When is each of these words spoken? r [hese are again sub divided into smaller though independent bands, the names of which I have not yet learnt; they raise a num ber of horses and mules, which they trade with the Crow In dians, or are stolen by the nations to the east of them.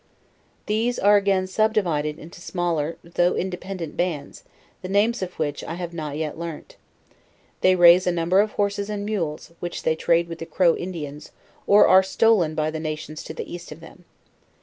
r 0.67 0.67
[hese 0.67 0.97
are 0.99 1.15
again 1.15 1.45
sub 1.45 1.73
divided 1.73 2.17
into 2.17 2.41
smaller 2.41 2.97
though 3.03 3.35
independent 3.35 3.95
bands, 3.95 4.43
the 4.81 4.89
names 4.89 5.21
of 5.21 5.37
which 5.37 5.63
I 5.63 5.75
have 5.75 5.93
not 5.93 6.17
yet 6.17 6.39
learnt; 6.39 6.75
they 7.61 7.75
raise 7.75 8.07
a 8.07 8.11
num 8.11 8.29
ber 8.29 8.39
of 8.39 8.53
horses 8.53 8.89
and 8.89 9.05
mules, 9.05 9.51
which 9.59 9.83
they 9.83 9.95
trade 9.95 10.27
with 10.27 10.39
the 10.39 10.47
Crow 10.47 10.73
In 10.73 10.91
dians, 10.91 11.29
or 11.67 11.87
are 11.87 12.01
stolen 12.01 12.55
by 12.55 12.71
the 12.71 12.79
nations 12.79 13.23
to 13.25 13.33
the 13.35 13.53
east 13.53 13.71
of 13.71 13.79
them. 13.79 14.05